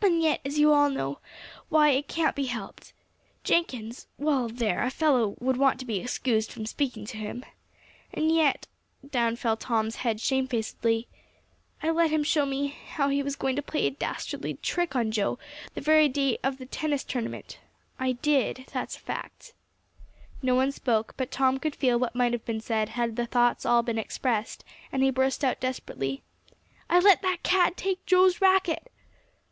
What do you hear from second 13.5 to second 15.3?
to play a dastardly trick on